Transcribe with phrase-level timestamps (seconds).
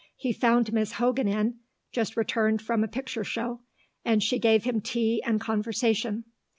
[0.15, 1.59] He found Miss Hogan in,
[1.91, 3.61] just returned from a picture show,
[4.03, 6.23] and she gave him tea and conversation.